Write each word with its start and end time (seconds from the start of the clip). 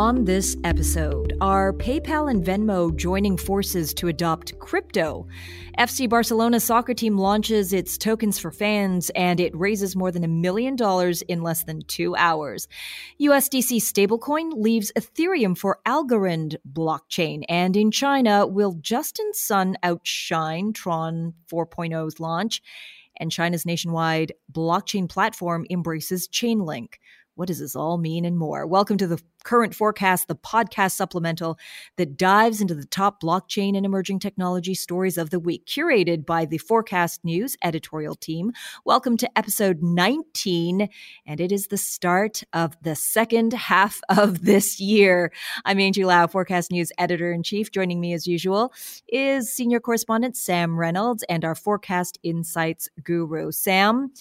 On 0.00 0.24
this 0.24 0.56
episode, 0.64 1.36
are 1.42 1.74
PayPal 1.74 2.30
and 2.30 2.42
Venmo 2.42 2.96
joining 2.96 3.36
forces 3.36 3.92
to 3.92 4.08
adopt 4.08 4.58
crypto? 4.58 5.26
FC 5.78 6.08
Barcelona 6.08 6.58
soccer 6.58 6.94
team 6.94 7.18
launches 7.18 7.74
its 7.74 7.98
tokens 7.98 8.38
for 8.38 8.50
fans 8.50 9.10
and 9.10 9.40
it 9.40 9.54
raises 9.54 9.94
more 9.94 10.10
than 10.10 10.24
a 10.24 10.28
million 10.28 10.74
dollars 10.74 11.20
in 11.20 11.42
less 11.42 11.64
than 11.64 11.82
two 11.82 12.16
hours. 12.16 12.66
USDC 13.20 13.76
stablecoin 13.82 14.54
leaves 14.54 14.90
Ethereum 14.96 15.54
for 15.56 15.80
Algorand 15.86 16.56
blockchain. 16.72 17.44
And 17.50 17.76
in 17.76 17.90
China, 17.90 18.46
will 18.46 18.78
Justin 18.80 19.34
Sun 19.34 19.76
outshine 19.82 20.72
Tron 20.72 21.34
4.0's 21.52 22.18
launch? 22.18 22.62
And 23.18 23.30
China's 23.30 23.66
nationwide 23.66 24.32
blockchain 24.50 25.10
platform 25.10 25.66
embraces 25.68 26.26
Chainlink. 26.26 26.94
What 27.40 27.48
does 27.48 27.60
this 27.60 27.74
all 27.74 27.96
mean 27.96 28.26
and 28.26 28.36
more? 28.36 28.66
Welcome 28.66 28.98
to 28.98 29.06
the 29.06 29.18
current 29.44 29.74
forecast, 29.74 30.28
the 30.28 30.36
podcast 30.36 30.92
supplemental 30.92 31.58
that 31.96 32.18
dives 32.18 32.60
into 32.60 32.74
the 32.74 32.84
top 32.84 33.22
blockchain 33.22 33.74
and 33.74 33.86
emerging 33.86 34.18
technology 34.18 34.74
stories 34.74 35.16
of 35.16 35.30
the 35.30 35.40
week, 35.40 35.64
curated 35.64 36.26
by 36.26 36.44
the 36.44 36.58
Forecast 36.58 37.24
News 37.24 37.56
editorial 37.64 38.14
team. 38.14 38.52
Welcome 38.84 39.16
to 39.16 39.38
episode 39.38 39.82
19, 39.82 40.90
and 41.24 41.40
it 41.40 41.50
is 41.50 41.68
the 41.68 41.78
start 41.78 42.42
of 42.52 42.76
the 42.82 42.94
second 42.94 43.54
half 43.54 44.02
of 44.10 44.44
this 44.44 44.78
year. 44.78 45.32
I'm 45.64 45.80
Angie 45.80 46.04
Lau, 46.04 46.26
Forecast 46.26 46.70
News 46.70 46.92
editor 46.98 47.32
in 47.32 47.42
chief. 47.42 47.72
Joining 47.72 48.02
me 48.02 48.12
as 48.12 48.26
usual 48.26 48.70
is 49.08 49.50
senior 49.50 49.80
correspondent 49.80 50.36
Sam 50.36 50.78
Reynolds 50.78 51.24
and 51.30 51.42
our 51.42 51.54
Forecast 51.54 52.18
Insights 52.22 52.90
guru. 53.02 53.50
Sam, 53.50 54.12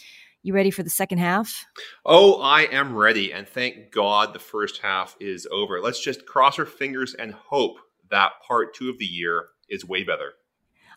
you 0.41 0.53
ready 0.53 0.71
for 0.71 0.83
the 0.83 0.89
second 0.89 1.17
half? 1.17 1.65
Oh, 2.05 2.41
I 2.41 2.61
am 2.63 2.95
ready. 2.95 3.33
And 3.33 3.47
thank 3.47 3.91
God 3.91 4.33
the 4.33 4.39
first 4.39 4.79
half 4.81 5.15
is 5.19 5.47
over. 5.51 5.81
Let's 5.81 6.01
just 6.01 6.25
cross 6.25 6.57
our 6.59 6.65
fingers 6.65 7.13
and 7.13 7.33
hope 7.33 7.77
that 8.09 8.31
part 8.47 8.73
two 8.73 8.89
of 8.89 8.97
the 8.97 9.05
year 9.05 9.47
is 9.69 9.85
way 9.85 10.03
better. 10.03 10.33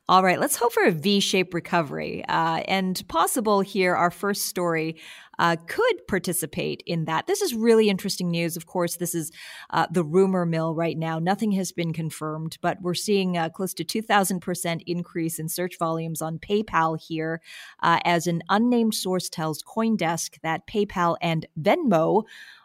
All 0.09 0.25
right, 0.25 0.41
let's 0.41 0.57
hope 0.57 0.73
for 0.73 0.83
a 0.83 0.91
V 0.91 1.21
shaped 1.21 1.55
recovery. 1.55 2.25
Uh, 2.29 2.63
and 2.67 3.07
possible 3.07 3.61
here, 3.61 3.95
our 3.95 4.11
first 4.11 4.47
story 4.47 4.97
uh, 5.43 5.57
could 5.67 6.07
participate 6.07 6.85
in 6.87 7.05
that. 7.07 7.27
This 7.27 7.43
is 7.43 7.53
really 7.53 7.91
interesting 7.91 8.31
news. 8.31 8.57
Of 8.57 8.67
course, 8.67 8.95
this 8.95 9.13
is 9.13 9.33
uh, 9.71 9.89
the 9.91 10.05
rumor 10.05 10.47
mill 10.47 10.73
right 10.73 10.97
now. 10.97 11.19
Nothing 11.19 11.51
has 11.53 11.73
been 11.73 11.93
confirmed, 11.93 12.59
but 12.63 12.81
we're 12.81 12.95
seeing 12.95 13.37
uh, 13.37 13.49
close 13.49 13.75
to 13.75 13.85
2,000% 13.85 14.83
increase 14.87 15.41
in 15.41 15.49
search 15.49 15.79
volumes 15.79 16.23
on 16.23 16.39
PayPal 16.39 16.97
here, 16.97 17.41
uh, 17.83 17.99
as 18.05 18.29
an 18.29 18.43
unnamed 18.51 18.95
source 18.95 19.29
tells 19.29 19.65
Coindesk 19.65 20.41
that 20.43 20.65
PayPal 20.69 21.17
and 21.21 21.45
Venmo 21.61 22.23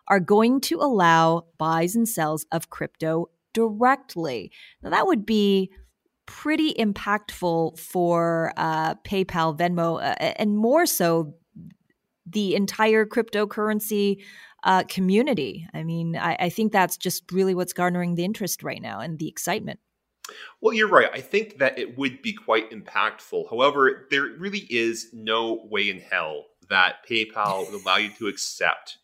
are 0.07 0.19
going 0.19 0.61
to 0.61 0.75
allow 0.75 1.45
buys 1.57 1.95
and 1.95 2.07
sells 2.07 2.45
of 2.51 2.69
crypto 2.69 3.31
directly. 3.53 4.51
Now, 4.83 4.91
that 4.91 5.07
would 5.07 5.25
be 5.25 5.71
pretty 6.27 6.75
impactful 6.75 7.79
for 7.79 8.53
uh, 8.55 8.93
PayPal, 8.95 9.57
Venmo, 9.57 9.95
uh, 9.97 10.33
and 10.37 10.55
more 10.55 10.85
so 10.85 11.33
the 12.29 12.55
entire 12.55 13.05
cryptocurrency 13.05 14.23
uh, 14.63 14.83
community. 14.83 15.67
I 15.73 15.83
mean, 15.83 16.15
I, 16.15 16.35
I 16.39 16.49
think 16.49 16.71
that's 16.71 16.97
just 16.97 17.31
really 17.31 17.55
what's 17.55 17.73
garnering 17.73 18.15
the 18.15 18.25
interest 18.25 18.63
right 18.63 18.81
now 18.81 18.99
and 18.99 19.19
the 19.19 19.27
excitement. 19.27 19.79
Well, 20.59 20.73
you're 20.73 20.89
right. 20.89 21.09
I 21.13 21.21
think 21.21 21.57
that 21.59 21.79
it 21.79 21.97
would 21.97 22.21
be 22.21 22.33
quite 22.33 22.69
impactful. 22.71 23.49
However, 23.49 24.07
there 24.11 24.23
really 24.37 24.67
is 24.69 25.09
no 25.13 25.65
way 25.69 25.89
in 25.89 25.99
hell 25.99 26.45
that 26.69 27.07
PayPal 27.09 27.71
would 27.71 27.81
allow 27.81 27.95
you 27.97 28.09
to 28.17 28.27
accept 28.27 28.97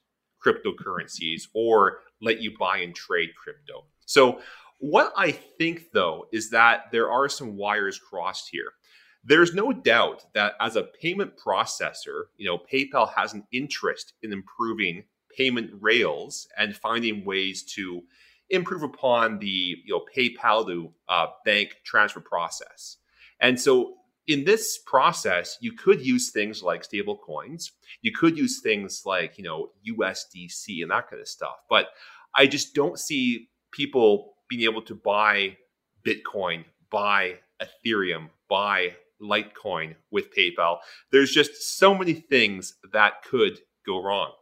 cryptocurrencies 0.46 1.44
or 1.54 2.00
let 2.22 2.42
you 2.42 2.52
buy 2.60 2.80
and 2.80 2.94
trade 2.94 3.30
crypto. 3.42 3.86
So 4.06 4.42
what 4.80 5.14
I 5.16 5.31
think, 5.31 5.92
though, 5.94 6.26
is 6.34 6.50
that 6.50 6.92
there 6.92 7.09
are 7.09 7.30
some 7.30 7.56
wires 7.56 7.97
crossed 7.97 8.50
here. 8.52 8.74
There's 9.23 9.53
no 9.53 9.72
doubt 9.72 10.25
that 10.34 10.53
as 10.59 10.75
a 10.75 10.84
payment 10.84 11.38
processor, 11.38 12.25
you 12.38 12.45
know, 12.45 12.59
PayPal 12.72 13.13
has 13.13 13.34
an 13.34 13.45
interest 13.51 14.13
in 14.22 14.34
improving 14.34 15.03
payment 15.35 15.72
rails 15.79 16.47
and 16.57 16.75
finding 16.75 17.23
ways 17.23 17.63
to 17.63 18.03
improve 18.50 18.84
upon 18.84 19.39
the 19.39 19.78
you 19.84 19.94
know 19.94 20.03
PayPal 20.16 20.66
to 20.67 20.91
uh, 21.09 21.28
bank 21.45 21.78
transfer 21.84 22.19
process. 22.19 22.97
And 23.39 23.59
so 23.59 23.95
in 24.28 24.45
this 24.45 24.79
process, 24.85 25.57
you 25.59 25.73
could 25.73 26.05
use 26.05 26.31
things 26.31 26.63
like 26.63 26.84
stable 26.84 27.17
coins. 27.17 27.72
You 28.01 28.11
could 28.13 28.38
use 28.38 28.61
things 28.61 29.03
like, 29.05 29.38
you 29.38 29.44
know, 29.44 29.72
USDC 29.88 30.81
and 30.81 30.91
that 30.91 31.09
kind 31.09 31.22
of 31.22 31.28
stuff. 31.28 31.57
But 31.69 31.88
I 32.35 32.47
just 32.47 32.73
don't 32.73 32.97
see 32.97 33.50
people 33.72 34.35
being 34.50 34.63
able 34.63 34.81
to 34.84 34.95
buy 34.95 35.57
Bitcoin, 36.05 36.63
buy 36.90 37.40
Ethereum, 37.61 38.29
buy 38.50 38.95
Litecoin 39.23 39.95
with 40.11 40.35
PayPal. 40.35 40.78
There's 41.11 41.31
just 41.31 41.78
so 41.78 41.95
many 41.95 42.13
things 42.13 42.75
that 42.91 43.23
could 43.23 43.59
go 43.85 44.03
wrong. 44.03 44.34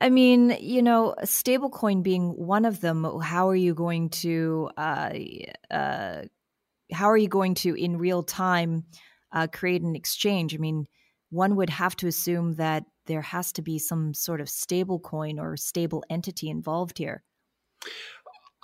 I 0.00 0.10
mean, 0.10 0.56
you 0.60 0.82
know, 0.82 1.14
stablecoin 1.22 2.02
being 2.02 2.30
one 2.30 2.64
of 2.64 2.80
them. 2.80 3.20
How 3.22 3.48
are 3.48 3.56
you 3.56 3.74
going 3.74 4.10
to, 4.10 4.70
uh, 4.76 5.10
uh, 5.70 6.22
how 6.92 7.10
are 7.10 7.16
you 7.16 7.28
going 7.28 7.54
to 7.54 7.74
in 7.74 7.96
real 7.96 8.22
time 8.22 8.84
uh, 9.32 9.46
create 9.46 9.82
an 9.82 9.96
exchange? 9.96 10.54
I 10.54 10.58
mean, 10.58 10.86
one 11.30 11.56
would 11.56 11.70
have 11.70 11.96
to 11.96 12.06
assume 12.06 12.54
that 12.56 12.84
there 13.06 13.22
has 13.22 13.52
to 13.52 13.62
be 13.62 13.78
some 13.78 14.14
sort 14.14 14.40
of 14.40 14.48
stablecoin 14.48 15.38
or 15.38 15.56
stable 15.56 16.04
entity 16.10 16.50
involved 16.50 16.98
here. 16.98 17.22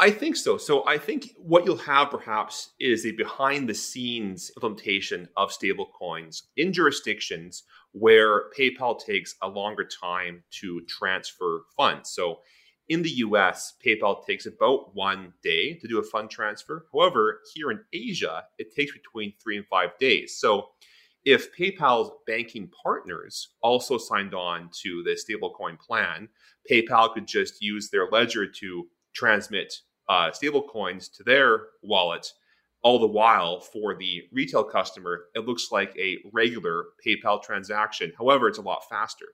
I 0.01 0.13
think 0.13 0.37
so. 0.37 0.59
So 0.59 0.87
I 0.87 0.97
think 0.97 1.35
what 1.39 1.65
you'll 1.65 1.77
have 1.79 2.11
perhaps 2.11 2.71
is 2.79 3.05
a 3.05 3.11
behind 3.11 3.69
the 3.69 3.75
scenes 3.75 4.53
implementation 4.57 5.29
of 5.37 5.51
stablecoins 5.51 6.43
in 6.57 6.73
jurisdictions 6.73 7.65
where 7.93 8.51
PayPal 8.51 9.05
takes 9.05 9.35
a 9.43 9.49
longer 9.49 9.85
time 9.85 10.45
to 10.61 10.83
transfer 10.89 11.65
funds. 11.77 12.11
So 12.11 12.41
in 12.89 13.03
the 13.03 13.11
US, 13.11 13.75
PayPal 13.85 14.25
takes 14.25 14.47
about 14.47 14.95
one 14.95 15.33
day 15.43 15.75
to 15.75 15.89
do 15.89 15.99
a 15.99 16.05
fund 16.05 16.31
transfer. 16.31 16.87
However, 16.93 17.41
here 17.53 17.73
in 17.73 17.81
Asia, 17.93 18.45
it 18.59 18.75
takes 18.77 18.93
between 18.93 19.33
three 19.43 19.57
and 19.57 19.67
five 19.67 19.99
days. 19.99 20.39
So 20.39 20.69
if 21.25 21.55
PayPal's 21.57 22.13
banking 22.25 22.71
partners 22.83 23.49
also 23.63 23.99
signed 23.99 24.33
on 24.33 24.71
to 24.83 25.03
the 25.03 25.19
stablecoin 25.19 25.79
plan, 25.81 26.29
PayPal 26.71 27.13
could 27.13 27.27
just 27.27 27.61
use 27.61 27.91
their 27.91 28.09
ledger 28.11 28.47
to 28.47 28.87
transmit 29.13 29.75
uh, 30.09 30.33
stable 30.33 30.63
coins 30.63 31.09
to 31.09 31.23
their 31.23 31.67
wallet. 31.83 32.33
All 32.83 32.99
the 32.99 33.07
while, 33.07 33.61
for 33.61 33.97
the 33.97 34.23
retail 34.33 34.63
customer, 34.63 35.25
it 35.35 35.47
looks 35.47 35.73
like 35.73 35.93
a 35.99 36.19
regular 36.33 36.87
PayPal 37.05 37.43
transaction. 37.43 38.13
However, 38.17 38.49
it's 38.49 38.59
a 38.59 38.63
lot 38.63 38.83
faster. 38.89 39.27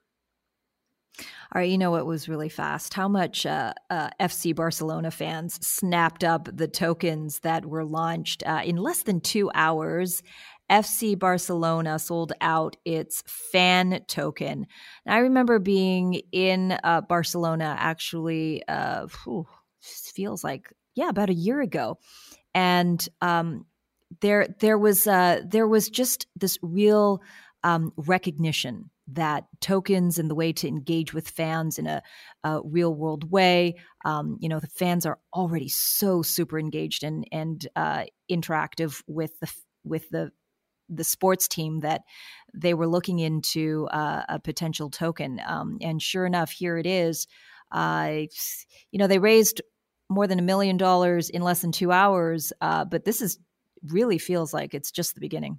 All 1.19 1.61
right, 1.61 1.71
you 1.71 1.79
know 1.79 1.91
what 1.91 2.07
was 2.07 2.29
really 2.29 2.49
fast? 2.49 2.95
How 2.95 3.07
much 3.07 3.47
uh, 3.47 3.75
uh, 3.91 4.11
FC 4.19 4.55
Barcelona 4.55 5.11
fans 5.11 5.65
snapped 5.65 6.25
up 6.25 6.49
the 6.53 6.67
tokens 6.67 7.41
that 7.41 7.67
were 7.67 7.85
launched 7.85 8.43
uh, 8.45 8.63
in 8.65 8.77
less 8.77 9.03
than 9.03 9.21
two 9.21 9.51
hours? 9.55 10.23
FC 10.71 11.17
Barcelona 11.17 11.99
sold 11.99 12.33
out 12.41 12.77
its 12.85 13.23
fan 13.27 14.03
token. 14.09 14.67
I 15.07 15.19
remember 15.19 15.59
being 15.59 16.23
in 16.33 16.79
uh, 16.83 17.03
Barcelona 17.03 17.77
actually. 17.79 18.67
Uh, 18.67 19.07
whew, 19.23 19.47
feels 19.85 20.43
like 20.43 20.73
yeah 20.95 21.09
about 21.09 21.31
a 21.31 21.35
year 21.35 21.61
ago 21.61 21.99
and 22.55 23.09
um, 23.21 23.67
there 24.21 24.49
there 24.61 24.79
was 24.79 25.07
uh, 25.07 25.41
there 25.47 25.69
was 25.69 25.89
just 25.89 26.27
this 26.37 26.59
real 26.63 27.23
um, 27.63 27.93
recognition 27.97 28.91
that 29.09 29.45
tokens 29.61 30.19
and 30.19 30.31
the 30.31 30.35
way 30.35 30.53
to 30.53 30.69
engage 30.69 31.13
with 31.13 31.29
fans 31.29 31.79
in 31.79 31.87
a, 31.87 32.03
a 32.43 32.61
real 32.65 32.95
world 32.95 33.31
way. 33.31 33.75
Um, 34.05 34.39
you 34.41 34.49
know, 34.49 34.61
the 34.61 34.67
fans 34.69 35.05
are 35.05 35.19
already 35.33 35.69
so 35.69 36.23
super 36.23 36.59
engaged 36.59 37.03
and 37.03 37.27
and 37.33 37.67
uh, 37.77 38.05
interactive 38.31 39.03
with 39.07 39.39
the 39.41 39.53
with 39.85 40.09
the 40.11 40.31
the 40.89 41.05
sports 41.05 41.49
team 41.49 41.81
that 41.81 42.03
they 42.55 42.75
were 42.75 42.87
looking 42.87 43.19
into 43.19 43.89
uh, 43.91 44.23
a 44.29 44.39
potential 44.39 44.91
token. 44.91 45.41
Um, 45.45 45.79
and 45.81 46.01
sure 46.01 46.27
enough, 46.27 46.51
here 46.51 46.77
it 46.77 46.87
is. 46.87 47.27
Uh, 47.73 48.27
you 48.91 48.99
know, 48.99 49.07
they 49.07 49.19
raised 49.19 49.63
more 50.15 50.27
than 50.27 50.39
a 50.39 50.43
million 50.43 50.77
dollars 50.77 51.29
in 51.29 51.43
less 51.43 51.61
than 51.61 51.73
two 51.73 51.93
hours. 51.93 52.53
Uh, 52.61 52.85
but 52.85 53.05
this 53.05 53.21
is 53.21 53.39
really 53.89 54.19
feels 54.19 54.55
like 54.55 54.75
it's 54.75 54.91
just 54.91 55.15
the 55.15 55.21
beginning. 55.21 55.59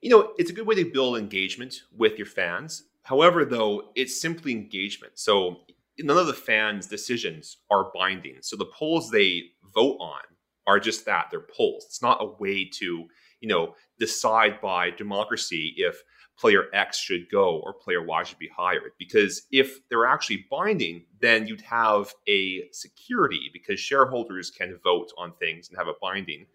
You 0.00 0.10
know, 0.10 0.32
it's 0.36 0.50
a 0.50 0.54
good 0.54 0.66
way 0.66 0.74
to 0.74 0.90
build 0.90 1.16
engagement 1.16 1.82
with 1.96 2.18
your 2.18 2.26
fans. 2.26 2.84
However, 3.02 3.44
though, 3.44 3.90
it's 3.94 4.20
simply 4.20 4.52
engagement. 4.52 5.18
So 5.18 5.60
none 5.98 6.18
of 6.18 6.26
the 6.26 6.34
fans' 6.34 6.86
decisions 6.86 7.58
are 7.70 7.90
binding. 7.94 8.38
So 8.40 8.56
the 8.56 8.66
polls 8.66 9.10
they 9.10 9.44
vote 9.74 9.96
on 10.00 10.22
are 10.66 10.80
just 10.80 11.04
that 11.04 11.26
they're 11.30 11.40
polls. 11.40 11.84
It's 11.86 12.02
not 12.02 12.22
a 12.22 12.34
way 12.38 12.68
to, 12.74 13.06
you 13.40 13.48
know, 13.48 13.74
decide 13.98 14.60
by 14.60 14.90
democracy 14.90 15.74
if 15.76 16.02
player 16.38 16.64
X 16.72 16.98
should 16.98 17.30
go 17.30 17.60
or 17.60 17.72
player 17.72 18.02
Y 18.02 18.22
should 18.24 18.38
be 18.38 18.48
hired. 18.48 18.92
Because 18.98 19.42
if 19.52 19.86
they're 19.88 20.06
actually 20.06 20.46
binding, 20.50 21.04
then 21.20 21.46
you'd 21.46 21.60
have 21.60 22.12
a 22.28 22.68
security 22.72 23.50
because 23.52 23.78
shareholders 23.78 24.50
can 24.50 24.78
vote 24.82 25.12
on 25.16 25.32
things 25.34 25.68
and 25.68 25.78
have 25.78 25.88
a 25.88 25.94
binding, 26.00 26.46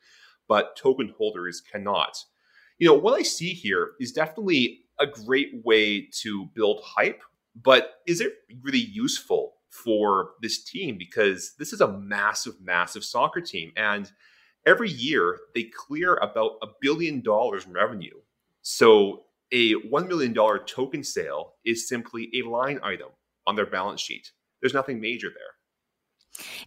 but 0.48 0.76
token 0.76 1.14
holders 1.18 1.62
cannot. 1.62 2.18
You 2.78 2.88
know, 2.88 2.94
what 2.94 3.20
I 3.20 3.24
see 3.24 3.54
here 3.54 3.92
is 4.00 4.12
definitely 4.12 4.82
a 5.00 5.08
great 5.08 5.62
way 5.64 6.08
to 6.22 6.46
build 6.54 6.82
hype, 6.84 7.22
but 7.62 7.96
is 8.06 8.22
it 8.22 8.34
really 8.62 8.80
useful 8.80 9.56
for 9.70 10.32
this 10.42 10.64
team? 10.64 10.98
Because 10.98 11.54
this 11.58 11.74
is 11.74 11.82
a 11.82 11.88
massive, 11.88 12.60
massive 12.62 13.04
soccer 13.04 13.42
team. 13.42 13.72
And 13.78 14.12
every 14.66 14.90
year 14.90 15.38
they 15.56 15.64
clear 15.64 16.16
about 16.16 16.54
a 16.62 16.68
billion 16.82 17.22
dollars 17.22 17.66
in 17.66 17.74
revenue. 17.74 18.16
So 18.62 19.24
a 19.52 19.74
$1 19.74 20.08
million 20.08 20.34
token 20.34 21.04
sale 21.04 21.54
is 21.66 21.88
simply 21.88 22.30
a 22.36 22.48
line 22.48 22.80
item 22.84 23.10
on 23.48 23.56
their 23.56 23.66
balance 23.66 24.02
sheet. 24.02 24.32
There's 24.62 24.74
nothing 24.74 25.00
major 25.00 25.30
there. 25.30 25.60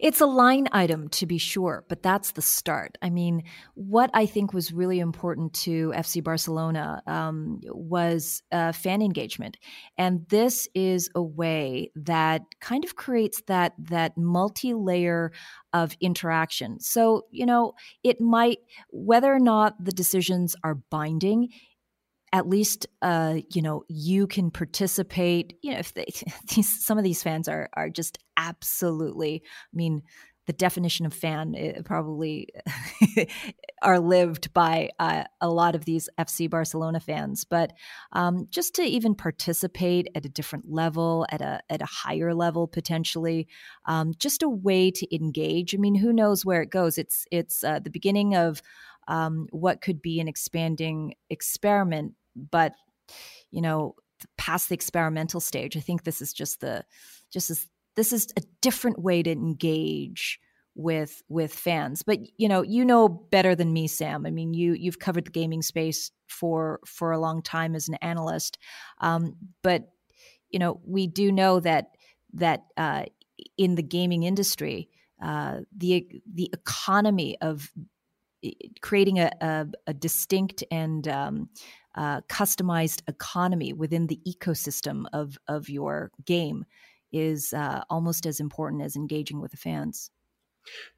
It's 0.01 0.21
a 0.21 0.27
line 0.27 0.69
item 0.73 1.09
to 1.11 1.27
be 1.27 1.39
sure, 1.39 1.85
but 1.89 2.03
that's 2.03 2.33
the 2.33 2.43
start. 2.43 2.99
I 3.01 3.11
mean, 3.11 3.45
what 3.75 4.11
I 4.13 4.27
think 4.27 4.53
was 4.53 4.73
really 4.73 5.01
important 5.01 5.55
to 5.55 5.93
FC 5.97 6.23
Barcelona 6.23 7.03
um, 7.07 7.61
was 7.65 8.43
uh, 8.53 8.73
fan 8.73 9.03
engagement, 9.03 9.57
and 9.97 10.27
this 10.29 10.69
is 10.75 11.09
a 11.15 11.23
way 11.23 11.91
that 11.95 12.43
kind 12.61 12.85
of 12.85 12.97
creates 12.97 13.43
that 13.47 13.73
that 13.79 14.19
multi-layer 14.19 15.33
of 15.73 15.97
interaction. 16.01 16.81
So 16.81 17.27
you 17.31 17.47
know, 17.47 17.73
it 18.03 18.21
might 18.21 18.59
whether 18.91 19.33
or 19.33 19.41
not 19.41 19.83
the 19.83 19.93
decisions 19.93 20.55
are 20.63 20.75
binding 20.75 21.49
at 22.33 22.49
least 22.49 22.87
uh, 23.03 23.37
you 23.51 23.63
know 23.63 23.85
you 23.89 24.27
can 24.27 24.51
participate 24.51 25.59
you 25.63 25.73
know 25.73 25.79
if 25.79 25.95
they, 25.95 26.07
these, 26.55 26.85
some 26.85 26.99
of 26.99 27.05
these 27.05 27.23
fans 27.23 27.49
are 27.49 27.69
are 27.75 27.91
just 27.91 28.19
absolutely 28.37 29.43
i 29.45 29.77
mean 29.77 30.03
the 30.47 30.53
definition 30.53 31.07
of 31.07 31.15
fan 31.15 31.55
eh, 31.57 31.81
probably 31.85 32.49
are 33.83 34.01
lived 34.01 34.53
by 34.53 34.91
uh, 34.99 35.25
a 35.41 35.49
lot 35.49 35.75
of 35.75 35.85
these 35.85 36.09
FC 36.19 36.51
Barcelona 36.51 36.99
fans, 36.99 37.45
but 37.45 37.73
um, 38.13 38.47
just 38.51 38.75
to 38.75 38.83
even 38.83 39.15
participate 39.15 40.09
at 40.15 40.27
a 40.27 40.29
different 40.29 40.71
level, 40.71 41.27
at 41.31 41.41
a 41.41 41.61
at 41.71 41.81
a 41.81 41.87
higher 41.87 42.35
level 42.35 42.67
potentially, 42.67 43.47
um, 43.87 44.13
just 44.19 44.43
a 44.43 44.49
way 44.49 44.91
to 44.91 45.15
engage. 45.15 45.75
I 45.75 45.79
mean, 45.79 45.95
who 45.95 46.13
knows 46.13 46.45
where 46.45 46.63
it 46.63 46.71
goes? 46.71 46.99
It's 46.99 47.25
it's 47.31 47.63
uh, 47.63 47.79
the 47.79 47.91
beginning 47.91 48.35
of 48.35 48.63
um, 49.09 49.47
what 49.51 49.81
could 49.81 50.03
be 50.03 50.21
an 50.21 50.29
expanding 50.29 51.15
experiment 51.31 52.15
but 52.35 52.75
you 53.51 53.61
know 53.61 53.95
past 54.37 54.69
the 54.69 54.75
experimental 54.75 55.41
stage 55.41 55.77
i 55.77 55.81
think 55.81 56.05
this 56.05 56.23
is 56.23 56.33
just 56.33 56.61
the 56.61 56.85
just 57.33 57.51
as 57.51 57.69
this 57.97 58.13
is 58.13 58.29
a 58.37 58.43
different 58.61 58.99
way 58.99 59.23
to 59.23 59.31
engage 59.31 60.41
with 60.75 61.23
with 61.29 61.53
fans. 61.53 62.03
But 62.03 62.19
you 62.37 62.49
know 62.49 62.63
you 62.63 62.85
know 62.85 63.09
better 63.09 63.55
than 63.55 63.73
me 63.73 63.87
sam. 63.87 64.27
I 64.27 64.31
mean 64.31 64.55
you 64.55 64.75
you've 64.75 64.99
covered 64.99 65.27
the 65.27 65.31
gaming 65.31 65.63
space 65.63 66.11
for 66.27 66.81
for 66.87 67.13
a 67.13 67.19
long 67.19 67.43
time 67.43 67.75
as 67.75 67.89
an 67.89 67.97
analyst. 67.97 68.59
Um, 69.01 69.37
but 69.63 69.91
you 70.51 70.59
know 70.59 70.81
we 70.85 71.07
do 71.07 71.31
know 71.31 71.61
that 71.61 71.89
that 72.35 72.65
uh, 72.77 73.05
in 73.59 73.75
the 73.75 73.83
gaming 73.83 74.23
industry 74.23 74.89
uh, 75.23 75.59
the 75.77 76.07
the 76.33 76.51
economy 76.53 77.37
of 77.41 77.71
creating 78.81 79.21
a, 79.21 79.31
a, 79.41 79.67
a 79.87 79.95
distinct 79.95 80.65
and 80.71 81.07
um, 81.07 81.49
uh, 81.95 82.21
customized 82.23 83.03
economy 83.09 83.73
within 83.73 84.07
the 84.07 84.21
ecosystem 84.27 85.05
of 85.13 85.39
of 85.49 85.69
your 85.69 86.11
game 86.25 86.65
is 87.13 87.53
uh, 87.53 87.83
almost 87.91 88.27
as 88.27 88.41
important 88.41 88.83
as 88.83 88.97
engaging 88.97 89.41
with 89.41 89.51
the 89.51 89.57
fans. 89.57 90.11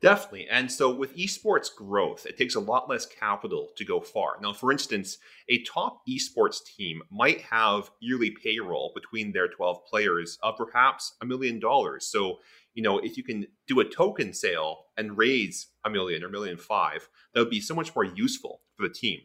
Definitely. 0.01 0.47
And 0.49 0.71
so 0.71 0.95
with 0.95 1.17
esports 1.17 1.75
growth, 1.75 2.27
it 2.27 2.37
takes 2.37 2.55
a 2.55 2.61
lot 2.61 2.89
less 2.89 3.07
capital 3.07 3.71
to 3.77 3.85
go 3.85 4.01
far. 4.01 4.37
Now, 4.43 4.53
for 4.53 4.71
instance, 4.71 5.19
a 5.49 5.63
top 5.63 6.03
esports 6.07 6.59
team 6.65 7.03
might 7.11 7.41
have 7.43 7.91
yearly 8.01 8.31
payroll 8.31 8.93
between 8.95 9.33
their 9.33 9.49
12 9.49 9.87
players 9.87 10.39
of 10.43 10.57
perhaps 10.57 11.15
a 11.23 11.27
million 11.27 11.59
dollars. 11.59 12.07
So, 12.07 12.41
you 12.75 12.83
know, 12.83 12.99
if 12.99 13.17
you 13.17 13.23
can 13.23 13.47
do 13.67 13.81
a 13.81 13.85
token 13.85 14.35
sale 14.35 14.87
and 14.97 15.17
raise 15.17 15.69
a 15.85 15.91
million 15.91 16.23
or 16.23 16.29
million 16.29 16.59
five, 16.59 17.09
that 17.33 17.41
would 17.41 17.51
be 17.51 17.61
so 17.61 17.75
much 17.75 17.95
more 17.95 18.05
useful 18.05 18.61
for 18.77 18.87
the 18.87 18.93
team. 18.93 19.21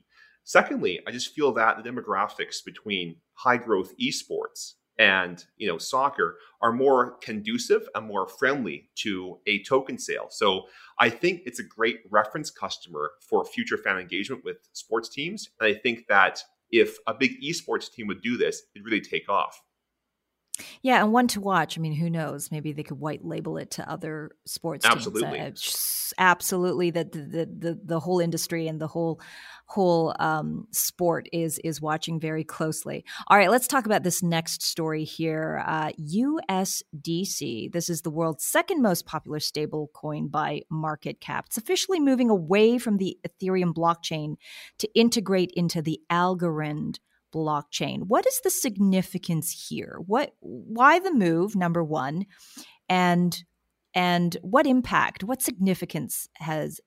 Secondly, 0.49 0.99
I 1.05 1.11
just 1.11 1.35
feel 1.35 1.51
that 1.51 1.77
the 1.77 1.87
demographics 1.87 2.65
between 2.65 3.17
high 3.35 3.57
growth 3.57 3.93
esports 4.01 4.73
and 4.97 5.45
you 5.57 5.67
know 5.67 5.77
soccer 5.77 6.37
are 6.59 6.71
more 6.71 7.17
conducive 7.19 7.87
and 7.93 8.07
more 8.07 8.27
friendly 8.27 8.89
to 8.95 9.37
a 9.45 9.61
token 9.61 9.99
sale. 9.99 10.25
So 10.31 10.63
I 10.97 11.11
think 11.11 11.43
it's 11.45 11.59
a 11.59 11.63
great 11.63 11.99
reference 12.09 12.49
customer 12.49 13.11
for 13.21 13.45
future 13.45 13.77
fan 13.77 13.99
engagement 13.99 14.43
with 14.43 14.57
sports 14.73 15.07
teams. 15.07 15.49
And 15.59 15.67
I 15.67 15.79
think 15.79 16.07
that 16.07 16.41
if 16.71 16.97
a 17.05 17.13
big 17.13 17.39
esports 17.43 17.91
team 17.91 18.07
would 18.07 18.23
do 18.23 18.35
this, 18.35 18.63
it'd 18.73 18.83
really 18.83 19.01
take 19.01 19.29
off. 19.29 19.61
Yeah, 20.81 21.03
and 21.03 21.11
one 21.11 21.27
to 21.29 21.41
watch. 21.41 21.77
I 21.77 21.81
mean, 21.81 21.93
who 21.93 22.09
knows? 22.09 22.51
Maybe 22.51 22.71
they 22.71 22.83
could 22.83 22.99
white 22.99 23.23
label 23.23 23.57
it 23.57 23.71
to 23.71 23.89
other 23.89 24.31
sports 24.45 24.85
absolutely. 24.85 25.39
teams. 25.39 26.13
Uh, 26.17 26.21
absolutely, 26.21 26.91
that 26.91 27.11
the, 27.11 27.19
the, 27.19 27.45
the 27.45 27.79
the 27.83 27.99
whole 27.99 28.19
industry 28.19 28.67
and 28.67 28.79
the 28.79 28.87
whole 28.87 29.21
whole 29.65 30.15
um, 30.19 30.67
sport 30.71 31.27
is 31.31 31.59
is 31.63 31.81
watching 31.81 32.19
very 32.19 32.43
closely. 32.43 33.05
All 33.27 33.37
right, 33.37 33.51
let's 33.51 33.67
talk 33.67 33.85
about 33.85 34.03
this 34.03 34.23
next 34.23 34.63
story 34.63 35.03
here. 35.03 35.63
Uh, 35.65 35.91
USDC. 35.99 37.71
This 37.71 37.89
is 37.89 38.01
the 38.01 38.09
world's 38.09 38.45
second 38.45 38.81
most 38.81 39.05
popular 39.05 39.39
stable 39.39 39.89
coin 39.93 40.27
by 40.27 40.61
market 40.69 41.21
cap. 41.21 41.45
It's 41.47 41.57
officially 41.57 41.99
moving 41.99 42.29
away 42.29 42.77
from 42.77 42.97
the 42.97 43.17
Ethereum 43.27 43.73
blockchain 43.73 44.35
to 44.79 44.89
integrate 44.93 45.51
into 45.55 45.81
the 45.81 45.99
Algorand 46.09 46.99
blockchain. 47.33 48.03
What 48.07 48.25
is 48.27 48.39
the 48.43 48.49
significance 48.49 49.67
here? 49.69 49.99
What 50.05 50.33
why 50.39 50.99
the 50.99 51.13
move 51.13 51.55
number 51.55 51.83
1 51.83 52.25
and 52.87 53.43
and 53.93 54.37
what 54.41 54.67
impact, 54.67 55.23
what 55.23 55.41
significance 55.41 56.27
has 56.35 56.79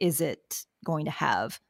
is 0.00 0.20
it 0.20 0.64
going 0.84 1.04
to 1.04 1.10
have? 1.10 1.60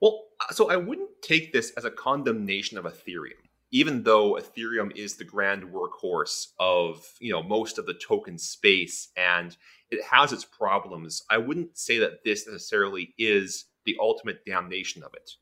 Well, 0.00 0.24
uh, 0.40 0.52
so 0.52 0.70
I 0.70 0.76
wouldn't 0.76 1.10
take 1.22 1.52
this 1.52 1.70
as 1.76 1.84
a 1.84 1.90
condemnation 1.90 2.78
of 2.78 2.84
Ethereum, 2.84 3.42
even 3.70 4.02
though 4.02 4.34
Ethereum 4.34 4.96
is 4.96 5.16
the 5.16 5.24
grand 5.24 5.64
workhorse 5.64 6.46
of 6.58 7.06
you 7.20 7.32
know 7.32 7.42
most 7.42 7.78
of 7.78 7.86
the 7.86 7.94
token 7.94 8.38
space 8.38 9.08
and 9.16 9.56
it 9.90 10.02
has 10.04 10.32
its 10.32 10.44
problems. 10.44 11.22
I 11.30 11.38
wouldn't 11.38 11.76
say 11.76 11.98
that 11.98 12.24
this 12.24 12.46
necessarily 12.46 13.14
is 13.18 13.66
the 13.84 13.96
ultimate 14.00 14.44
damnation 14.44 15.02
of 15.02 15.12
it. 15.14 15.32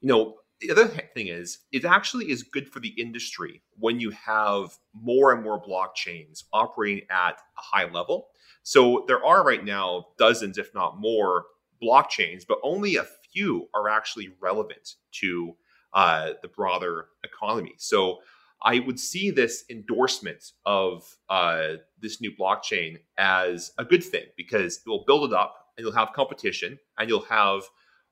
You 0.00 0.08
know, 0.08 0.36
the 0.60 0.70
other 0.70 0.86
thing 0.86 1.28
is, 1.28 1.58
it 1.72 1.84
actually 1.84 2.30
is 2.30 2.42
good 2.42 2.68
for 2.68 2.80
the 2.80 2.88
industry 2.88 3.62
when 3.78 3.98
you 3.98 4.10
have 4.10 4.76
more 4.92 5.32
and 5.32 5.42
more 5.42 5.62
blockchains 5.62 6.44
operating 6.52 7.06
at 7.10 7.40
a 7.58 7.62
high 7.62 7.90
level. 7.90 8.28
So 8.62 9.04
there 9.08 9.24
are 9.24 9.42
right 9.44 9.64
now 9.64 10.08
dozens, 10.18 10.58
if 10.58 10.74
not 10.74 11.00
more, 11.00 11.46
blockchains, 11.82 12.44
but 12.46 12.58
only 12.62 12.96
a 12.96 13.06
few 13.32 13.68
are 13.74 13.88
actually 13.88 14.30
relevant 14.40 14.96
to 15.12 15.56
uh, 15.94 16.32
the 16.42 16.48
broader 16.48 17.06
economy. 17.24 17.74
So 17.78 18.18
I 18.62 18.80
would 18.80 19.00
see 19.00 19.30
this 19.30 19.64
endorsement 19.70 20.52
of 20.66 21.16
uh, 21.30 21.76
this 22.00 22.20
new 22.20 22.32
blockchain 22.38 22.98
as 23.16 23.72
a 23.78 23.84
good 23.84 24.04
thing 24.04 24.26
because 24.36 24.76
it 24.84 24.88
will 24.88 25.04
build 25.06 25.32
it 25.32 25.36
up 25.36 25.56
and 25.76 25.84
you'll 25.84 25.94
have 25.94 26.12
competition 26.12 26.78
and 26.98 27.08
you'll 27.08 27.22
have 27.22 27.62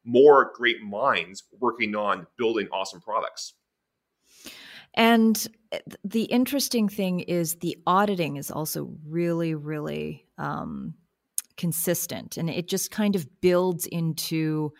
more 0.04 0.52
great 0.54 0.82
minds 0.82 1.44
working 1.60 1.94
on 1.94 2.26
building 2.36 2.68
awesome 2.72 3.00
products. 3.00 3.54
And 4.94 5.46
eh, 5.72 5.80
the 6.04 6.24
interesting 6.24 6.88
thing 6.88 7.20
is 7.20 7.56
the 7.56 7.76
auditing 7.86 8.36
is 8.36 8.50
also 8.50 8.90
really, 9.06 9.54
really 9.54 10.26
um, 10.38 10.94
consistent, 11.56 12.36
and 12.36 12.48
it 12.48 12.68
just 12.68 12.90
kind 12.90 13.14
of 13.14 13.40
builds 13.40 13.86
into 13.86 14.72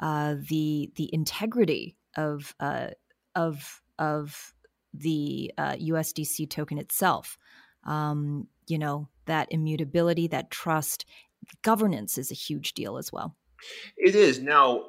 uh, 0.00 0.36
the 0.48 0.92
the 0.96 1.10
integrity 1.12 1.96
of 2.16 2.54
uh, 2.60 2.88
of 3.34 3.82
of 3.98 4.54
the 4.92 5.52
uh, 5.58 5.72
USDC 5.72 6.48
token 6.50 6.78
itself. 6.78 7.38
Um, 7.84 8.48
you 8.66 8.78
know 8.78 9.08
that 9.26 9.48
immutability, 9.50 10.28
that 10.28 10.50
trust, 10.50 11.06
governance 11.62 12.18
is 12.18 12.30
a 12.30 12.34
huge 12.34 12.74
deal 12.74 12.96
as 12.98 13.12
well. 13.12 13.36
It 13.96 14.14
is. 14.14 14.40
Now, 14.40 14.86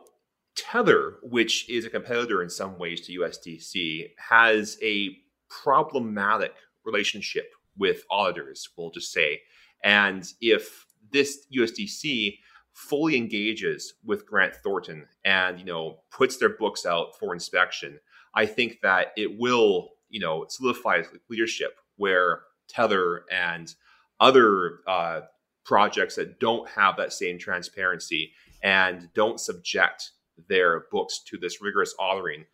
Tether, 0.55 1.17
which 1.21 1.69
is 1.69 1.85
a 1.85 1.89
competitor 1.89 2.41
in 2.41 2.49
some 2.49 2.77
ways 2.77 3.01
to 3.01 3.19
USDC, 3.19 4.11
has 4.17 4.77
a 4.81 5.17
problematic 5.49 6.53
relationship 6.85 7.51
with 7.77 8.03
auditors, 8.09 8.69
we'll 8.77 8.91
just 8.91 9.11
say. 9.11 9.41
And 9.83 10.25
if 10.41 10.85
this 11.11 11.45
USDC 11.55 12.37
fully 12.73 13.15
engages 13.15 13.95
with 14.03 14.25
Grant 14.25 14.55
Thornton 14.55 15.05
and, 15.23 15.59
you 15.59 15.65
know, 15.65 15.99
puts 16.11 16.37
their 16.37 16.57
books 16.57 16.85
out 16.85 17.17
for 17.19 17.33
inspection, 17.33 17.99
I 18.33 18.45
think 18.45 18.79
that 18.81 19.07
it 19.15 19.37
will, 19.37 19.91
you 20.09 20.19
know, 20.19 20.45
solidify 20.49 21.03
leadership 21.29 21.79
where 21.97 22.41
Tether 22.67 23.25
and 23.31 23.73
other 24.19 24.79
uh, 24.87 25.21
projects 25.63 26.15
that 26.15 26.39
don't 26.39 26.67
have 26.69 26.97
that 26.97 27.13
same 27.13 27.37
transparency 27.37 28.31
and 28.65 29.09
don't 29.13 29.39
subject 29.39 30.11
their 30.49 30.85
books 30.91 31.21
to 31.27 31.37
this 31.37 31.61
rigorous 31.61 31.93
auditing, 31.99 32.45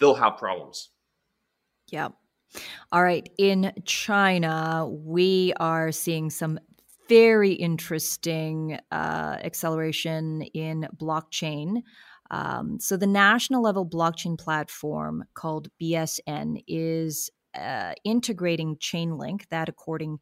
they'll 0.00 0.14
have 0.14 0.38
problems. 0.38 0.88
Yeah. 1.90 2.08
All 2.90 3.02
right. 3.02 3.28
In 3.38 3.72
China, 3.84 4.88
we 4.90 5.52
are 5.60 5.92
seeing 5.92 6.30
some 6.30 6.58
very 7.08 7.52
interesting 7.52 8.78
uh, 8.90 9.36
acceleration 9.44 10.42
in 10.54 10.88
blockchain. 10.96 11.82
Um, 12.30 12.80
so, 12.80 12.96
the 12.96 13.06
national 13.06 13.62
level 13.62 13.86
blockchain 13.86 14.38
platform 14.38 15.24
called 15.34 15.68
BSN 15.80 16.62
is 16.66 17.30
uh, 17.54 17.92
integrating 18.04 18.76
Chainlink, 18.76 19.42
that 19.50 19.68
according 19.68 20.18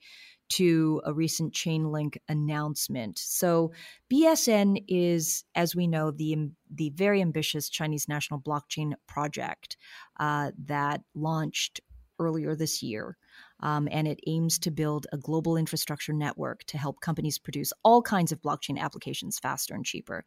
to 0.50 1.00
a 1.04 1.12
recent 1.12 1.54
Chainlink 1.54 2.16
announcement. 2.28 3.19
So 3.19 3.73
BSN 4.12 4.85
is, 4.88 5.45
as 5.54 5.75
we 5.75 5.87
know, 5.87 6.11
the 6.11 6.50
the 6.73 6.90
very 6.90 7.21
ambitious 7.21 7.69
Chinese 7.69 8.09
national 8.09 8.40
blockchain 8.40 8.92
project 9.07 9.76
uh, 10.19 10.50
that 10.66 11.02
launched 11.14 11.80
earlier 12.19 12.54
this 12.54 12.83
year. 12.83 13.16
Um, 13.61 13.88
and 13.90 14.07
it 14.09 14.21
aims 14.26 14.59
to 14.61 14.71
build 14.71 15.07
a 15.12 15.19
global 15.19 15.57
infrastructure 15.57 16.12
network 16.12 16.64
to 16.64 16.78
help 16.78 17.00
companies 17.00 17.38
produce 17.38 17.73
all 17.83 18.02
kinds 18.02 18.33
of 18.33 18.40
blockchain 18.40 18.78
applications 18.78 19.38
faster 19.38 19.75
and 19.75 19.85
cheaper. 19.85 20.25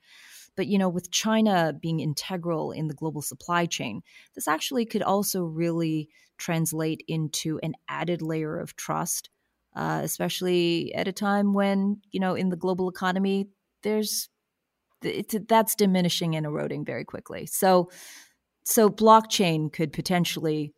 But 0.56 0.68
you 0.68 0.78
know, 0.78 0.90
with 0.90 1.12
China 1.12 1.74
being 1.74 2.00
integral 2.00 2.72
in 2.72 2.88
the 2.88 2.94
global 2.94 3.22
supply 3.22 3.66
chain, 3.66 4.02
this 4.36 4.48
actually 4.48 4.86
could 4.86 5.02
also 5.02 5.44
really 5.44 6.10
translate 6.38 7.04
into 7.08 7.60
an 7.64 7.74
added 7.88 8.22
layer 8.22 8.60
of 8.60 8.76
trust 8.76 9.30
uh, 9.76 10.02
especially 10.04 10.94
at 10.96 11.08
a 11.08 11.12
time 11.12 11.54
when 11.54 12.02
you 12.12 12.20
know 12.20 12.36
in 12.36 12.50
the 12.50 12.56
global 12.56 12.90
economy 12.90 13.50
there's 13.84 14.30
that's 15.48 15.76
diminishing 15.76 16.36
and 16.36 16.46
eroding 16.46 16.86
very 16.86 17.06
quickly. 17.06 17.46
So, 17.46 17.90
so 18.66 18.90
blockchain 18.90 19.72
could 19.72 19.92
potentially 19.92 20.74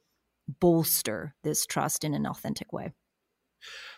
bolster 0.60 1.36
this 1.44 1.66
trust 1.66 2.04
in 2.04 2.14
an 2.14 2.26
authentic 2.26 2.74
way. 2.74 2.92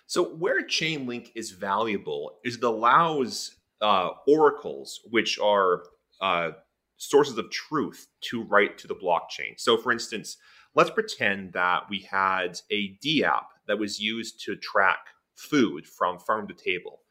So, 0.06 0.36
where 0.36 0.64
Chainlink 0.64 1.32
is 1.36 1.52
valuable 1.52 2.40
is 2.44 2.58
it 2.58 2.64
allows 2.64 3.56
uh, 3.82 4.10
oracles, 4.28 5.02
which 5.10 5.38
are 5.40 5.84
uh, 6.22 6.52
sources 6.98 7.38
of 7.38 7.50
truth, 7.52 8.08
to 8.22 8.44
write 8.44 8.78
to 8.80 8.88
the 8.88 8.96
blockchain. 8.96 9.58
So, 9.58 9.78
for 9.78 9.92
instance, 9.92 10.38
let's 10.78 10.92
pretend 10.92 11.54
that 11.54 11.90
we 11.90 12.08
had 12.10 12.62
a 12.70 12.90
D 13.02 13.26
app 13.26 13.50
that 13.68 13.80
was 13.80 14.00
used 14.00 14.40
to 14.46 14.56
track 14.56 15.00
food 15.36 15.88
from 15.88 16.20
farm 16.20 16.48
to 16.48 16.54
table. 16.54 17.02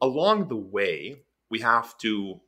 Along 0.00 0.48
the 0.48 0.56
way, 0.56 1.16
we 1.50 1.60
have 1.60 1.96
to, 1.98 2.40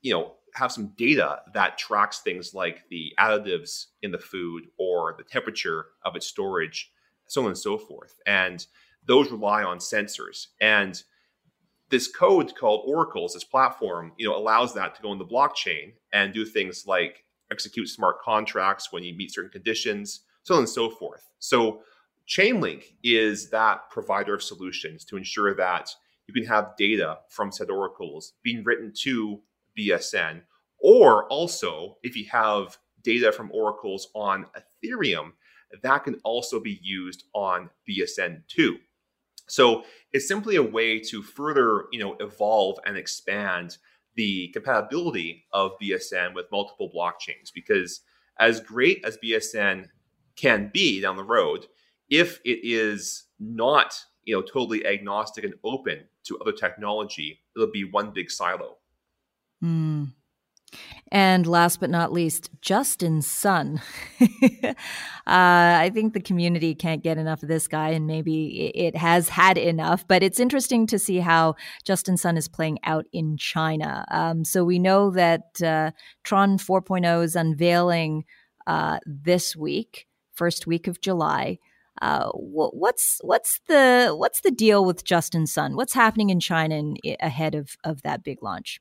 you 0.00 0.12
know, 0.14 0.34
have 0.54 0.70
some 0.70 0.92
data 0.96 1.40
that 1.54 1.76
tracks 1.76 2.20
things 2.20 2.54
like 2.54 2.88
the 2.88 3.12
additives 3.18 3.86
in 4.02 4.12
the 4.12 4.18
food 4.18 4.68
or 4.78 5.16
the 5.18 5.24
temperature 5.24 5.86
of 6.04 6.14
its 6.14 6.28
storage, 6.28 6.92
so 7.26 7.42
on 7.42 7.48
and 7.48 7.58
so 7.58 7.76
forth. 7.76 8.20
And 8.24 8.64
those 9.04 9.32
rely 9.32 9.64
on 9.64 9.78
sensors. 9.78 10.46
And 10.60 11.02
this 11.88 12.06
code 12.06 12.54
called 12.54 12.84
Oracles, 12.86 13.34
this 13.34 13.42
platform, 13.42 14.12
you 14.18 14.28
know, 14.28 14.36
allows 14.36 14.74
that 14.74 14.94
to 14.94 15.02
go 15.02 15.10
in 15.10 15.18
the 15.18 15.24
blockchain 15.24 15.94
and 16.12 16.32
do 16.32 16.44
things 16.44 16.86
like 16.86 17.24
execute 17.52 17.88
smart 17.88 18.20
contracts 18.20 18.90
when 18.90 19.04
you 19.04 19.14
meet 19.14 19.32
certain 19.32 19.50
conditions, 19.50 20.22
so 20.42 20.54
on 20.54 20.60
and 20.60 20.68
so 20.68 20.90
forth. 20.90 21.28
So 21.38 21.82
Chainlink 22.28 22.94
is 23.04 23.50
that 23.50 23.90
provider 23.90 24.34
of 24.34 24.42
solutions 24.42 25.04
to 25.04 25.16
ensure 25.16 25.54
that 25.54 25.90
you 26.26 26.34
can 26.34 26.44
have 26.46 26.76
data 26.76 27.18
from 27.28 27.52
said 27.52 27.70
oracles 27.70 28.32
being 28.42 28.64
written 28.64 28.92
to 29.02 29.40
BSN, 29.78 30.40
or 30.80 31.26
also 31.28 31.98
if 32.02 32.16
you 32.16 32.26
have 32.30 32.78
data 33.02 33.32
from 33.32 33.50
oracles 33.52 34.08
on 34.14 34.46
Ethereum, 34.56 35.32
that 35.82 36.04
can 36.04 36.16
also 36.24 36.60
be 36.60 36.78
used 36.82 37.24
on 37.34 37.70
BSN 37.88 38.42
too. 38.48 38.78
So 39.48 39.84
it's 40.12 40.28
simply 40.28 40.56
a 40.56 40.62
way 40.62 41.00
to 41.00 41.22
further, 41.22 41.84
you 41.92 41.98
know, 41.98 42.16
evolve 42.20 42.78
and 42.86 42.96
expand 42.96 43.78
the 44.14 44.48
compatibility 44.48 45.44
of 45.52 45.72
BSN 45.82 46.34
with 46.34 46.50
multiple 46.52 46.90
blockchains 46.94 47.52
because 47.54 48.00
as 48.38 48.60
great 48.60 49.04
as 49.04 49.18
BSN 49.24 49.88
can 50.36 50.70
be 50.72 51.00
down 51.00 51.16
the 51.16 51.24
road, 51.24 51.66
if 52.08 52.40
it 52.44 52.60
is 52.62 53.24
not 53.38 53.98
you 54.24 54.34
know 54.34 54.42
totally 54.42 54.86
agnostic 54.86 55.44
and 55.44 55.54
open 55.64 56.04
to 56.24 56.38
other 56.38 56.52
technology 56.52 57.40
it'll 57.56 57.70
be 57.70 57.84
one 57.84 58.12
big 58.12 58.30
silo 58.30 58.76
mm. 59.62 60.08
And 61.10 61.46
last 61.46 61.80
but 61.80 61.90
not 61.90 62.12
least 62.12 62.50
justin 62.60 63.20
sun 63.22 63.80
uh, 64.20 64.74
i 65.26 65.90
think 65.92 66.12
the 66.12 66.20
community 66.20 66.74
can't 66.74 67.02
get 67.02 67.18
enough 67.18 67.42
of 67.42 67.48
this 67.48 67.68
guy 67.68 67.90
and 67.90 68.06
maybe 68.06 68.70
it 68.74 68.96
has 68.96 69.28
had 69.28 69.58
enough 69.58 70.06
but 70.06 70.22
it's 70.22 70.40
interesting 70.40 70.86
to 70.86 70.98
see 70.98 71.18
how 71.18 71.54
justin 71.84 72.16
sun 72.16 72.36
is 72.36 72.48
playing 72.48 72.78
out 72.84 73.06
in 73.12 73.36
china 73.36 74.04
um, 74.10 74.44
so 74.44 74.64
we 74.64 74.78
know 74.78 75.10
that 75.10 75.60
uh, 75.62 75.90
tron 76.24 76.58
4.0 76.58 77.24
is 77.24 77.36
unveiling 77.36 78.24
uh, 78.66 78.98
this 79.06 79.56
week 79.56 80.06
first 80.32 80.66
week 80.66 80.86
of 80.86 81.00
july 81.00 81.58
uh, 82.00 82.30
what's 82.32 83.20
what's 83.22 83.60
the 83.68 84.14
what's 84.16 84.40
the 84.40 84.50
deal 84.50 84.84
with 84.84 85.04
Justin 85.04 85.46
Sun? 85.46 85.76
What's 85.76 85.92
happening 85.92 86.30
in 86.30 86.40
China 86.40 86.74
in, 86.76 86.96
ahead 87.20 87.54
of 87.54 87.76
of 87.84 88.02
that 88.02 88.24
big 88.24 88.42
launch? 88.42 88.80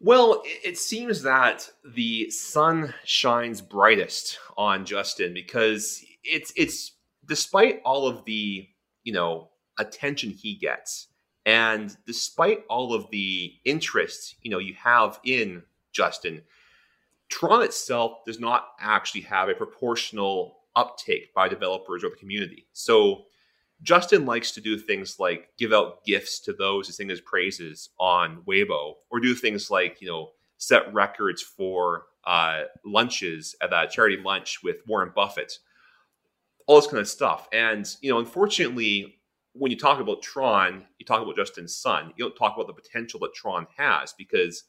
Well, 0.00 0.42
it 0.44 0.78
seems 0.78 1.22
that 1.22 1.68
the 1.84 2.30
sun 2.30 2.94
shines 3.04 3.60
brightest 3.60 4.38
on 4.56 4.84
Justin 4.84 5.34
because 5.34 6.04
it's 6.22 6.52
it's 6.56 6.92
despite 7.26 7.80
all 7.84 8.06
of 8.06 8.24
the 8.24 8.68
you 9.02 9.12
know 9.12 9.50
attention 9.78 10.30
he 10.30 10.54
gets, 10.54 11.08
and 11.46 11.96
despite 12.06 12.64
all 12.68 12.94
of 12.94 13.10
the 13.10 13.54
interest 13.64 14.36
you 14.42 14.50
know 14.52 14.58
you 14.58 14.74
have 14.74 15.18
in 15.24 15.64
Justin, 15.90 16.42
Tron 17.28 17.64
itself 17.64 18.24
does 18.24 18.38
not 18.38 18.68
actually 18.78 19.22
have 19.22 19.48
a 19.48 19.54
proportional 19.54 20.58
uptake 20.76 21.34
by 21.34 21.48
developers 21.48 22.04
or 22.04 22.10
the 22.10 22.16
community. 22.16 22.68
So 22.72 23.24
Justin 23.82 24.26
likes 24.26 24.52
to 24.52 24.60
do 24.60 24.76
things 24.76 25.18
like 25.18 25.50
give 25.56 25.72
out 25.72 26.04
gifts 26.04 26.40
to 26.40 26.52
those 26.52 26.86
who 26.86 26.92
sing 26.92 27.08
his 27.08 27.20
praises 27.20 27.90
on 27.98 28.42
Weibo, 28.46 28.94
or 29.10 29.20
do 29.20 29.34
things 29.34 29.70
like 29.70 30.00
you 30.00 30.08
know 30.08 30.30
set 30.58 30.92
records 30.92 31.42
for 31.42 32.06
uh, 32.24 32.64
lunches 32.84 33.54
at 33.62 33.70
that 33.70 33.90
charity 33.90 34.18
lunch 34.22 34.58
with 34.62 34.76
Warren 34.86 35.12
Buffett, 35.14 35.58
all 36.66 36.76
this 36.76 36.86
kind 36.86 36.98
of 36.98 37.08
stuff. 37.08 37.48
And 37.52 37.88
you 38.00 38.10
know, 38.10 38.18
unfortunately, 38.18 39.20
when 39.52 39.70
you 39.70 39.78
talk 39.78 40.00
about 40.00 40.22
Tron, 40.22 40.84
you 40.98 41.06
talk 41.06 41.22
about 41.22 41.36
Justin's 41.36 41.76
Sun. 41.76 42.12
You 42.16 42.24
don't 42.24 42.36
talk 42.36 42.56
about 42.56 42.66
the 42.66 42.80
potential 42.80 43.20
that 43.20 43.34
Tron 43.34 43.66
has 43.76 44.12
because 44.12 44.64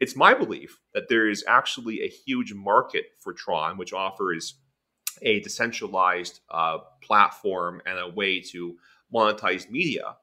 it's 0.00 0.16
my 0.16 0.34
belief 0.34 0.78
that 0.94 1.08
there 1.08 1.28
is 1.28 1.44
actually 1.48 2.02
a 2.02 2.08
huge 2.08 2.54
market 2.54 3.06
for 3.20 3.32
Tron, 3.32 3.78
which 3.78 3.92
offers 3.92 4.54
a 5.22 5.40
decentralized 5.40 6.40
uh, 6.50 6.78
platform 7.02 7.80
and 7.86 7.98
a 7.98 8.08
way 8.08 8.40
to 8.40 8.76
monetize 9.12 9.70
media, 9.70 10.16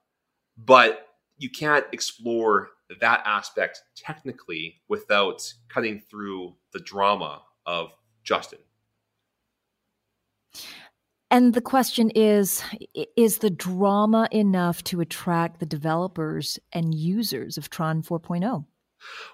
but 0.57 1.07
you 1.37 1.49
can't 1.49 1.85
explore 1.91 2.69
that 3.01 3.21
aspect 3.25 3.81
technically 3.95 4.81
without 4.87 5.53
cutting 5.69 5.99
through 6.09 6.55
the 6.71 6.79
drama 6.79 7.41
of 7.65 7.89
Justin. 8.23 8.59
And 11.31 11.53
the 11.53 11.61
question 11.61 12.11
is 12.11 12.63
is 13.17 13.39
the 13.39 13.49
drama 13.49 14.29
enough 14.31 14.83
to 14.85 15.01
attract 15.01 15.59
the 15.59 15.65
developers 15.65 16.59
and 16.71 16.93
users 16.93 17.57
of 17.57 17.69
Tron 17.69 18.03
4.0? 18.03 18.65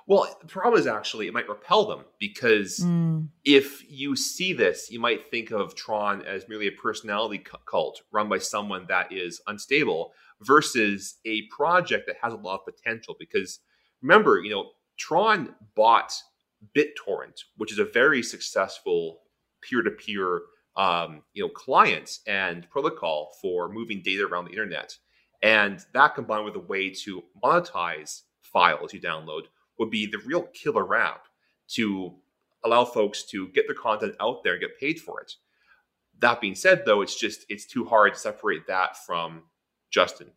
Well, 0.07 0.37
the 0.41 0.47
problem 0.47 0.79
is 0.79 0.87
actually 0.87 1.27
it 1.27 1.33
might 1.33 1.49
repel 1.49 1.85
them 1.85 2.05
because 2.19 2.79
mm. 2.79 3.27
if 3.43 3.89
you 3.89 4.15
see 4.15 4.53
this, 4.53 4.89
you 4.91 4.99
might 4.99 5.29
think 5.29 5.51
of 5.51 5.75
Tron 5.75 6.21
as 6.23 6.47
merely 6.47 6.67
a 6.67 6.71
personality 6.71 7.43
cult 7.65 8.01
run 8.11 8.29
by 8.29 8.37
someone 8.37 8.85
that 8.87 9.11
is 9.11 9.41
unstable 9.47 10.13
versus 10.41 11.17
a 11.25 11.43
project 11.47 12.07
that 12.07 12.17
has 12.21 12.33
a 12.33 12.37
lot 12.37 12.61
of 12.61 12.73
potential. 12.73 13.15
Because 13.19 13.59
remember, 14.01 14.41
you 14.43 14.49
know, 14.49 14.71
Tron 14.97 15.55
bought 15.75 16.13
BitTorrent, 16.75 17.43
which 17.57 17.71
is 17.71 17.79
a 17.79 17.85
very 17.85 18.21
successful 18.21 19.21
peer-to-peer 19.61 20.41
um, 20.77 21.21
you 21.33 21.43
know 21.43 21.49
client 21.49 22.19
and 22.27 22.69
protocol 22.69 23.33
for 23.41 23.69
moving 23.69 24.01
data 24.03 24.25
around 24.25 24.45
the 24.45 24.51
internet. 24.51 24.97
And 25.43 25.79
that 25.93 26.15
combined 26.15 26.45
with 26.45 26.55
a 26.55 26.59
way 26.59 26.91
to 27.03 27.23
monetize 27.43 28.21
files 28.41 28.93
you 28.93 29.01
download 29.01 29.43
would 29.81 29.89
be 29.89 30.05
the 30.05 30.19
real 30.19 30.43
killer 30.43 30.95
app 30.95 31.25
to 31.67 32.13
allow 32.63 32.85
folks 32.85 33.23
to 33.23 33.47
get 33.47 33.65
their 33.67 33.75
content 33.75 34.13
out 34.19 34.43
there 34.43 34.53
and 34.53 34.61
get 34.61 34.79
paid 34.79 34.99
for 34.99 35.19
it. 35.19 35.33
That 36.19 36.39
being 36.39 36.53
said, 36.53 36.83
though, 36.85 37.01
it's 37.01 37.19
just 37.19 37.45
it's 37.49 37.65
too 37.65 37.85
hard 37.85 38.13
to 38.13 38.19
separate 38.19 38.67
that 38.67 38.95
from 39.05 39.41
Justin. 39.89 40.27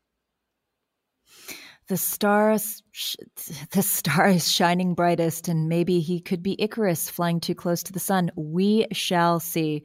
The 1.88 1.98
stars, 1.98 2.82
the 3.72 3.82
star 3.82 4.28
is 4.30 4.50
shining 4.50 4.94
brightest, 4.94 5.48
and 5.48 5.68
maybe 5.68 6.00
he 6.00 6.20
could 6.20 6.42
be 6.42 6.56
Icarus 6.58 7.10
flying 7.10 7.38
too 7.38 7.54
close 7.54 7.82
to 7.82 7.92
the 7.92 8.00
sun. 8.00 8.30
We 8.36 8.86
shall 8.92 9.40
see. 9.40 9.84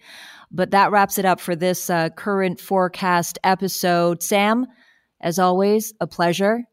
But 0.50 0.72
that 0.72 0.92
wraps 0.92 1.18
it 1.18 1.26
up 1.26 1.42
for 1.42 1.58
this 1.58 1.90
uh, 1.90 2.12
current 2.12 2.62
forecast 2.62 3.38
episode. 3.44 4.24
Sam, 4.24 4.68
as 5.20 5.38
always, 5.38 5.94
a 6.00 6.08
pleasure. 6.08 6.64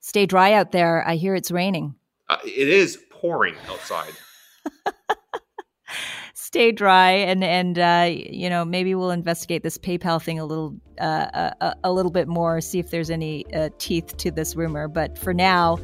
Stay 0.00 0.26
dry 0.26 0.52
out 0.52 0.72
there. 0.72 1.02
I 1.08 1.16
hear 1.16 1.34
it's 1.34 1.50
raining. 1.50 1.94
Uh, 2.36 2.40
it 2.44 2.68
is 2.68 2.98
pouring 3.10 3.54
outside. 3.68 4.12
Stay 6.34 6.70
dry, 6.72 7.10
and 7.10 7.42
and 7.42 7.78
uh, 7.78 8.08
you 8.10 8.48
know 8.48 8.64
maybe 8.64 8.94
we'll 8.94 9.10
investigate 9.10 9.62
this 9.62 9.78
PayPal 9.78 10.22
thing 10.22 10.38
a 10.38 10.44
little 10.44 10.76
uh, 11.00 11.50
a, 11.60 11.74
a, 11.84 11.92
little 11.92 12.10
bit 12.10 12.28
more, 12.28 12.60
see 12.60 12.78
if 12.78 12.90
there's 12.90 13.10
any 13.10 13.44
uh, 13.52 13.68
teeth 13.78 14.16
to 14.18 14.30
this 14.30 14.56
rumor. 14.56 14.88
But 14.88 15.18
for 15.18 15.34
now, 15.34 15.78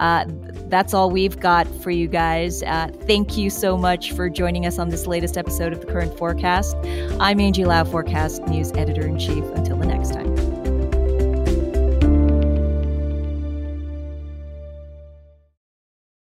uh, 0.00 0.24
that's 0.68 0.94
all 0.94 1.10
we've 1.10 1.38
got 1.38 1.68
for 1.82 1.90
you 1.90 2.08
guys. 2.08 2.62
Uh, 2.62 2.88
thank 3.02 3.36
you 3.36 3.50
so 3.50 3.76
much 3.76 4.12
for 4.12 4.28
joining 4.28 4.66
us 4.66 4.78
on 4.78 4.88
this 4.88 5.06
latest 5.06 5.36
episode 5.36 5.72
of 5.72 5.80
the 5.80 5.86
Current 5.86 6.16
Forecast. 6.16 6.76
I'm 7.20 7.38
Angie 7.38 7.64
Lau, 7.64 7.84
Forecast 7.84 8.42
News 8.46 8.72
Editor 8.72 9.06
in 9.06 9.18
Chief. 9.18 9.44
Until 9.54 9.76
the 9.76 9.86
next 9.86 10.12
time. 10.12 10.35